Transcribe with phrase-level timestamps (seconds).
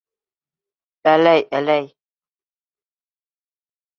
[1.11, 1.85] Әләй, әләй!